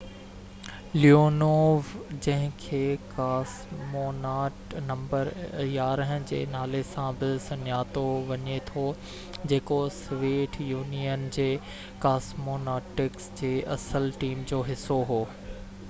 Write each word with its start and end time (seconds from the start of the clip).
Leonov 0.99 1.65
جنهن 2.27 2.53
کي 2.63 2.79
cosmonaut 3.11 4.73
number 4.85 5.29
11 5.65 6.15
جي 6.31 6.39
نالي 6.55 6.81
سان 6.93 7.19
بہ 7.21 7.29
سڃاتو 7.49 8.05
وڃي 8.31 8.57
ٿو 8.71 8.87
جيڪو 9.53 9.79
سويت 10.01 10.59
يونين 10.71 11.29
جي 11.39 11.49
ڪاسموناٽس 12.07 13.31
جي 13.43 13.53
اصل 13.79 14.11
ٽيم 14.25 14.45
جو 14.55 14.63
حصو 14.73 15.01
هو 15.13 15.23